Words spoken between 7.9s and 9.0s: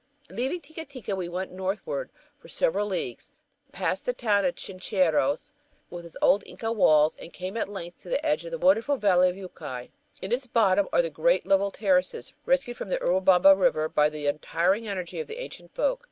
to the edge of the wonderful